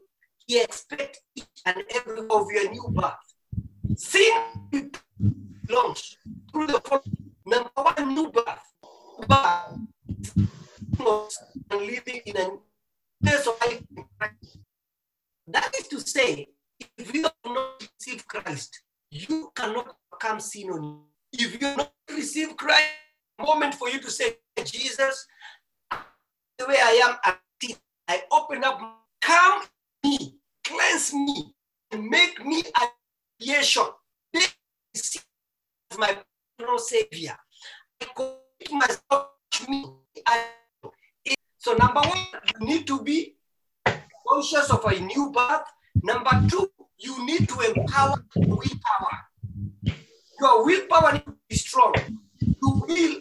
[0.46, 3.12] he expects each and every of your new birth.
[3.96, 4.90] Sin
[5.64, 6.16] belongs
[6.50, 7.08] through the first
[7.46, 8.58] number one new birth.
[9.28, 9.76] But
[11.70, 12.50] and living in a
[13.22, 13.82] place of life.
[15.48, 16.48] That is to say,
[16.98, 21.46] if you have not received Christ, you cannot come sin on you.
[21.46, 22.90] If you not received Christ,
[23.38, 24.36] moment for you to say,
[24.96, 25.26] Jesus,
[26.58, 27.34] the way I am,
[28.08, 28.80] I open up,
[29.20, 29.62] come
[30.02, 31.54] me, cleanse me,
[31.92, 32.86] and make me a
[33.38, 33.84] creation.
[34.32, 34.54] This
[34.94, 35.22] is
[35.98, 36.16] my
[36.56, 37.36] personal savior.
[38.00, 39.84] I commit myself to me.
[40.26, 40.44] I
[41.66, 43.34] you need to be
[44.26, 45.64] conscious of a new birth.
[46.02, 49.96] Number two, you need to empower your willpower.
[50.40, 51.94] Your willpower needs to be strong.
[52.40, 53.20] You will,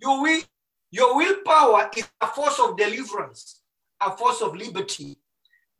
[0.00, 0.42] your will,
[0.90, 3.62] your willpower is a force of deliverance,
[4.00, 5.18] a force of liberty.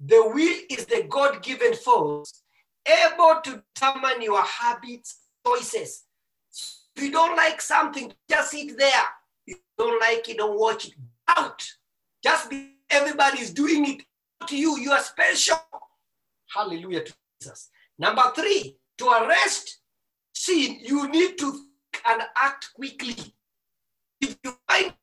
[0.01, 2.43] The will is the God-given force
[2.87, 6.05] able to determine your habits, choices.
[6.97, 9.05] If you don't like something, just sit there.
[9.47, 10.95] If you don't like it, don't watch it.
[11.37, 11.63] Out.
[12.25, 14.03] Just be everybody's doing it
[14.49, 14.79] to you.
[14.79, 15.57] You are special.
[16.55, 17.71] Hallelujah to Jesus.
[17.99, 19.81] Number three, to arrest
[20.33, 21.65] sin, you need to
[22.07, 23.15] and act quickly.
[24.21, 24.95] If you find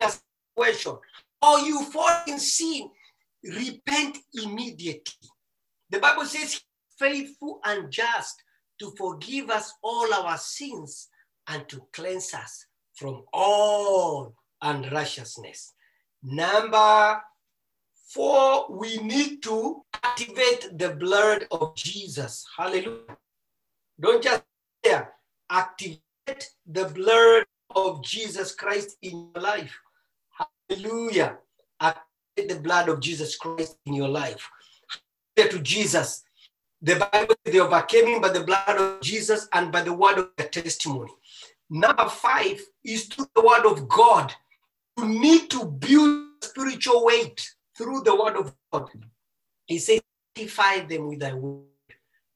[0.00, 0.96] a situation
[1.42, 2.90] or you fall in sin,
[3.42, 5.28] repent immediately.
[5.90, 6.60] The Bible says,
[6.98, 8.42] faithful and just
[8.78, 11.08] to forgive us all our sins
[11.48, 15.74] and to cleanse us from all unrighteousness.
[16.22, 17.20] Number
[18.12, 22.46] four, we need to activate the blood of Jesus.
[22.56, 23.16] Hallelujah.
[23.98, 24.44] Don't just
[24.82, 25.12] there,
[25.50, 26.00] activate
[26.66, 27.44] the blood
[27.74, 29.78] of Jesus Christ in your life.
[30.68, 31.38] Hallelujah.
[31.80, 34.48] Activate the blood of Jesus Christ in your life.
[35.36, 36.24] Hallelujah to Jesus.
[36.82, 40.30] The Bible, they overcame him by the blood of Jesus and by the word of
[40.36, 41.12] their testimony.
[41.68, 44.32] Number five is through the word of God.
[44.98, 48.88] You need to build spiritual weight through the word of God.
[49.66, 50.00] He says,
[50.36, 51.64] sanctify them with thy word.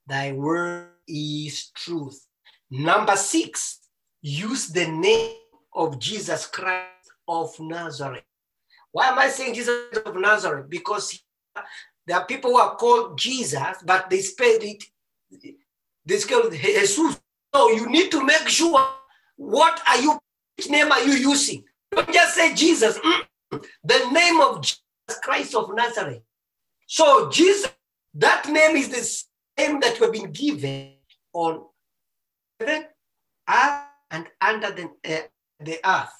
[0.06, 2.26] Thy word is truth.
[2.70, 3.80] Number six,
[4.24, 5.36] use the name
[5.74, 8.24] of Jesus Christ of Nazareth.
[8.90, 10.70] Why am I saying Jesus of Nazareth?
[10.70, 11.22] Because
[12.06, 14.82] there are people who are called Jesus, but they spell it,
[16.06, 16.96] they spell Jesus.
[17.54, 18.88] So you need to make sure
[19.36, 20.18] what are you,
[20.56, 21.62] which name are you using?
[21.90, 22.98] Don't just say Jesus.
[23.50, 24.80] The name of Jesus
[25.22, 26.22] Christ of Nazareth.
[26.86, 27.70] So Jesus,
[28.14, 30.94] that name is the name that have been given
[31.32, 31.66] on
[32.58, 32.86] heaven,
[33.48, 33.80] earth,
[34.14, 35.26] and under the, uh,
[35.60, 36.16] the earth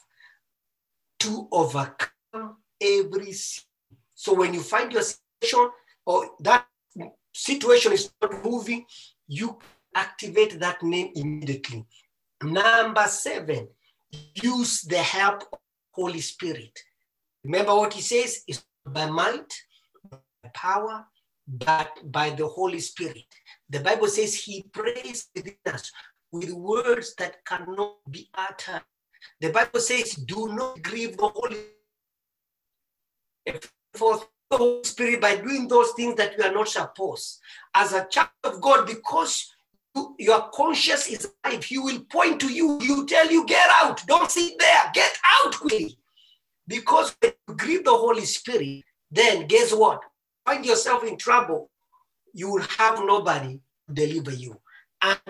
[1.21, 3.65] to overcome every sin.
[4.15, 5.71] So when you find your situation
[6.05, 6.67] or that
[7.33, 8.85] situation is not moving,
[9.29, 9.59] you
[9.95, 11.87] activate that name immediately.
[12.43, 13.69] Number seven,
[14.35, 15.59] use the help of
[15.93, 16.77] Holy Spirit.
[17.45, 19.53] Remember what he says is by might,
[20.11, 21.07] by power,
[21.47, 23.25] but by the Holy Spirit.
[23.71, 25.93] The Bible says he prays within us
[26.35, 28.83] with words that cannot be uttered.
[29.41, 31.57] The Bible says, do not grieve the Holy
[34.51, 37.39] Holy Spirit by doing those things that you are not supposed.
[37.73, 39.55] As a child of God, because
[39.95, 42.81] you, your conscience is alive, he will point to you.
[42.83, 44.05] You tell you, get out.
[44.07, 44.91] Don't sit there.
[44.93, 45.97] Get out quickly.
[46.67, 50.03] Because when you grieve the Holy Spirit, then guess what?
[50.45, 51.71] Find yourself in trouble.
[52.33, 54.61] You will have nobody to deliver you.
[55.01, 55.21] And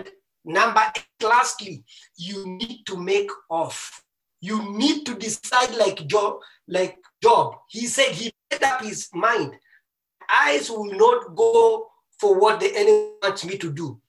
[0.45, 1.83] number eight, lastly,
[2.17, 4.03] you need to make off.
[4.41, 7.55] You need to decide like Job, like Job.
[7.69, 9.55] He said he made up his mind.
[10.29, 11.87] Eyes will not go
[12.19, 13.99] for what the enemy wants me to do.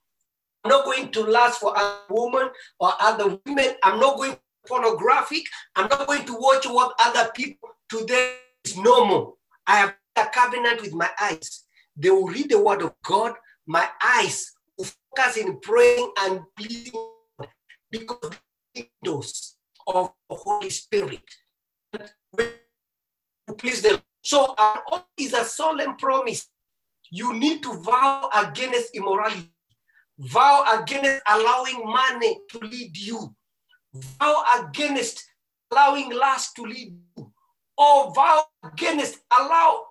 [0.65, 2.49] I'm not going to last for a woman
[2.81, 3.75] or other women.
[3.83, 5.45] I'm not going pornographic.
[5.75, 9.39] I'm not going to watch what other people today is normal.
[9.67, 11.65] I have a covenant with my eyes.
[11.97, 13.35] They will read the word of God.
[13.67, 14.53] My eyes
[14.85, 16.93] focus in praying and pleading
[17.91, 18.33] because
[18.75, 19.57] windows
[19.87, 21.23] of the Holy Spirit.
[22.37, 26.49] To please the so our oath is a solemn promise.
[27.13, 29.53] You need to vow against immorality,
[30.19, 33.35] vow against allowing money to lead you,
[33.95, 35.23] vow against
[35.71, 37.33] allowing lust to lead you,
[37.79, 39.85] or vow against allow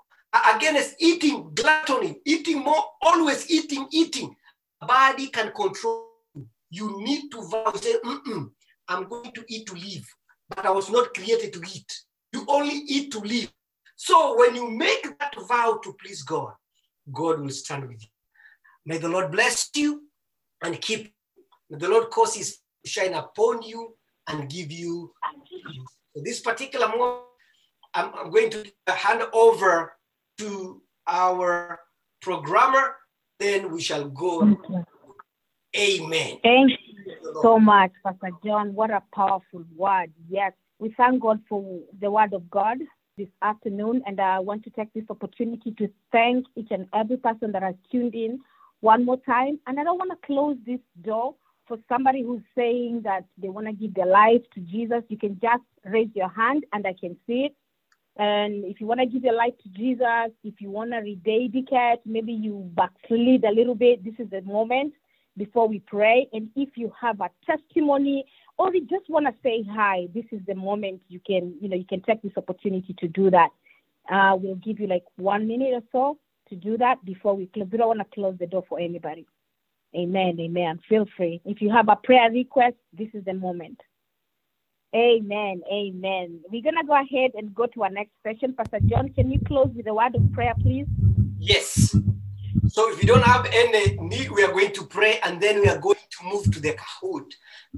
[0.53, 4.35] against eating gluttony, eating more, always eating, eating.
[4.81, 6.47] Body can control you.
[6.69, 7.95] You need to vow, say,
[8.87, 10.05] I'm going to eat to live,
[10.49, 11.91] but I was not created to eat.
[12.33, 13.51] You only eat to live.
[13.95, 16.53] So when you make that vow to please God,
[17.11, 18.09] God will stand with you.
[18.85, 20.03] May the Lord bless you
[20.63, 21.13] and keep.
[21.69, 23.95] May the Lord cause his shine upon you
[24.27, 25.13] and give you.
[26.15, 27.21] So this particular moment,
[27.93, 29.93] I'm, I'm going to hand over
[30.39, 31.79] to our
[32.21, 32.95] programmer,
[33.39, 34.57] then we shall go.
[35.75, 36.39] Amen.
[36.41, 36.71] Thank
[37.05, 38.73] you so much, Pastor John.
[38.73, 40.11] What a powerful word.
[40.29, 42.77] Yes, we thank God for the word of God
[43.17, 47.51] this afternoon, and I want to take this opportunity to thank each and every person
[47.53, 48.39] that has tuned in
[48.81, 49.59] one more time.
[49.67, 51.35] And I don't want to close this door
[51.67, 55.03] for somebody who's saying that they want to give their life to Jesus.
[55.09, 57.55] You can just raise your hand, and I can see it.
[58.17, 61.99] And if you want to give your life to Jesus, if you want to rededicate,
[62.05, 64.93] maybe you backslid a little bit, this is the moment
[65.37, 66.27] before we pray.
[66.31, 68.25] And if you have a testimony
[68.57, 71.75] or you just want to say hi, this is the moment you can, you know,
[71.75, 73.49] you can take this opportunity to do that.
[74.09, 76.17] Uh, we'll give you like one minute or so
[76.49, 77.67] to do that before we close.
[77.69, 79.25] We don't want to close the door for anybody.
[79.95, 80.37] Amen.
[80.39, 80.79] Amen.
[80.87, 81.41] Feel free.
[81.43, 83.81] If you have a prayer request, this is the moment.
[84.93, 85.61] Amen.
[85.71, 86.39] Amen.
[86.49, 88.53] We're going to go ahead and go to our next session.
[88.53, 90.87] Pastor John, can you close with a word of prayer, please?
[91.37, 91.95] Yes.
[92.67, 95.67] So if you don't have any need, we are going to pray and then we
[95.67, 97.31] are going to move to the Kahoot.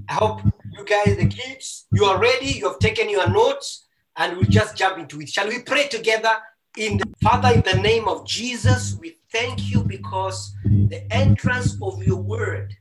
[0.10, 0.42] I hope
[0.72, 2.48] you guys, the kids, you are ready.
[2.48, 5.30] You have taken your notes and we'll just jump into it.
[5.30, 6.38] Shall we pray together?
[6.78, 12.04] In the Father, in the name of Jesus, we thank you because the entrance of
[12.04, 12.76] your word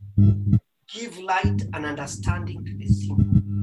[0.93, 3.56] give light and understanding to the simple.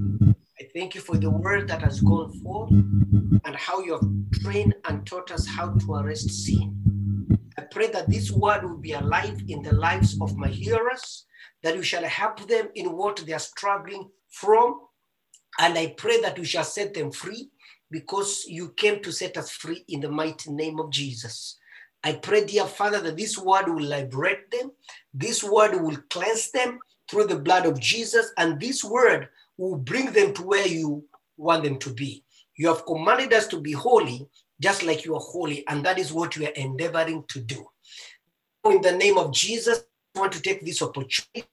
[0.76, 5.06] Thank you for the word that has gone forth and how you have trained and
[5.06, 7.38] taught us how to arrest sin.
[7.60, 11.28] I pray that this word will be alive in the lives of my hearers,
[11.62, 14.80] that you shall help them in what they are struggling from.
[15.60, 17.52] And I pray that you shall set them free
[17.92, 21.60] because you came to set us free in the mighty name of Jesus.
[22.04, 24.72] I pray, dear Father, that this word will liberate them,
[25.14, 30.12] this word will cleanse them through the blood of Jesus, and this word will bring
[30.12, 31.06] them to where you
[31.38, 32.24] want them to be.
[32.58, 34.28] You have commanded us to be holy,
[34.60, 37.66] just like you are holy, and that is what we are endeavoring to do.
[38.66, 39.84] In the name of Jesus,
[40.16, 41.48] I want to take this opportunity.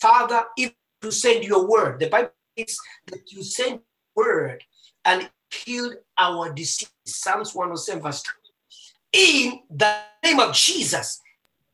[0.00, 0.72] Father, if
[1.02, 2.76] you send your word, the Bible says
[3.06, 3.80] that you send
[4.14, 4.62] word
[5.04, 6.90] and healed our disease.
[7.06, 8.32] Psalms 107, verse 2.
[9.12, 11.20] In the name of Jesus,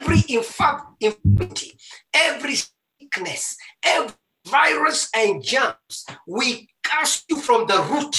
[0.01, 1.79] every infirmity,
[2.15, 2.57] every
[3.01, 4.15] sickness, every
[4.51, 8.17] virus and germs, we cast you from the root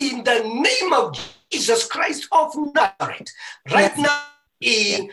[0.00, 1.18] in the name of
[1.50, 3.28] Jesus Christ of Nazareth.
[3.72, 4.20] Right now,
[4.60, 5.10] in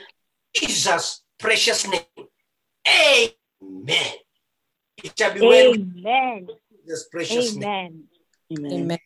[0.55, 2.01] Jesus' precious name.
[2.87, 4.13] Amen.
[5.03, 5.73] It shall be well.
[5.73, 6.47] Amen.
[6.85, 7.65] Jesus' precious name.
[7.65, 8.07] Amen.
[8.51, 8.73] Amen.
[8.73, 8.99] Amen.